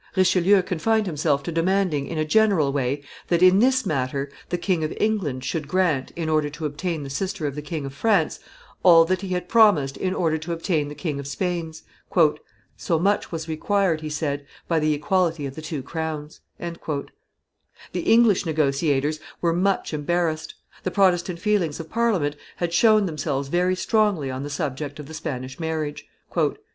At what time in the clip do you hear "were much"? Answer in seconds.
19.39-19.93